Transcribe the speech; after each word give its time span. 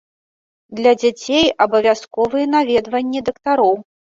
Для 0.79 0.93
дзяцей 1.01 1.45
абавязковыя 1.65 2.51
наведванні 2.55 3.25
дактароў. 3.29 3.75